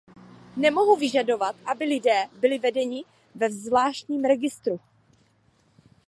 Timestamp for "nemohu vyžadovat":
0.57-1.55